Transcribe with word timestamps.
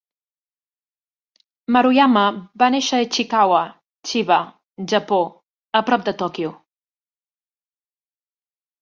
Maruyama 1.75 2.23
va 2.63 2.71
néixer 2.77 3.01
a 3.01 3.05
Ichikawa, 3.07 3.61
Chiba, 4.11 4.41
Japó, 4.95 5.23
a 5.83 5.87
prop 5.91 6.11
de 6.11 6.19
Tòquio. 6.25 6.59